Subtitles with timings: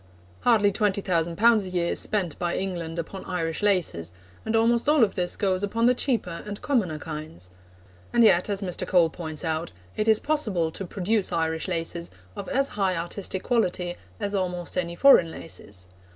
[0.39, 4.13] Hardly 20,000 pounds a year is spent by England upon Irish laces,
[4.47, 7.51] and almost all of this goes upon the cheaper and commoner kinds.
[8.11, 8.87] And yet, as Mr.
[8.87, 13.95] Cole points out, it is possible to produce Irish laces of as high artistic quality
[14.19, 15.87] as almost any foreign laces.